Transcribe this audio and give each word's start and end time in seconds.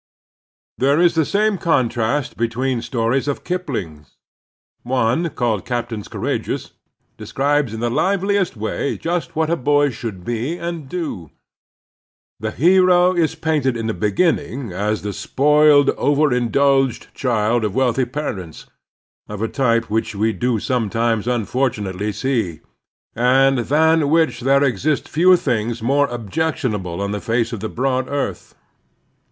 There 0.79 0.99
is 0.99 1.13
the 1.13 1.25
same 1.25 1.59
contract 1.59 2.35
between 2.35 2.79
two 2.79 2.81
stories 2.81 3.27
of 3.27 3.43
Kipling's. 3.43 4.15
One, 4.81 5.29
called 5.29 5.63
'{Captains 5.63 6.07
Courageous," 6.07 6.71
describes 7.19 7.71
in 7.71 7.81
the 7.81 7.91
liveliest 7.91 8.57
way 8.57 8.97
just 8.97 9.35
what 9.35 9.51
a 9.51 9.55
boy 9.55 9.91
should 9.91 10.25
be 10.25 10.57
and 10.57 10.89
do. 10.89 11.29
The 12.39 12.49
hero 12.49 13.13
is 13.13 13.35
painted 13.35 13.77
in 13.77 13.85
the 13.85 13.93
beginning 13.93 14.71
as 14.73 15.03
the 15.03 15.13
spoiled, 15.13 15.91
over 15.91 16.33
indulged 16.33 17.09
child 17.13 17.63
of 17.63 17.75
wealthy 17.75 18.05
parents, 18.05 18.65
of 19.29 19.43
a 19.43 19.47
type 19.47 19.91
which 19.91 20.15
we 20.15 20.33
do 20.33 20.57
sometimes 20.57 21.27
unfortimately 21.27 22.11
see, 22.11 22.61
and 23.15 23.59
than 23.59 24.09
which 24.09 24.39
there 24.39 24.63
exist 24.63 25.07
few 25.07 25.37
things 25.37 25.83
more 25.83 26.07
objectionable 26.07 27.03
on 27.03 27.11
the 27.11 27.21
face 27.21 27.53
of 27.53 27.59
the 27.59 27.69
broad 27.69 28.09
earth. 28.09 28.55